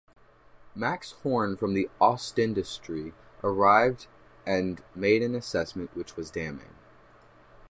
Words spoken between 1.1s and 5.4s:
Horn from the "Ostindustrie" arrived and made an